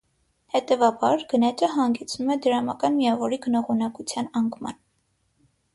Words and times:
Հետևաբար, 0.53 1.25
գնաճը 1.33 1.69
հանգեցնում 1.75 2.33
է 2.37 2.39
դրամական 2.47 2.99
միավորի 3.03 3.41
գնողունակության 3.45 4.35
անկման։ 4.43 4.83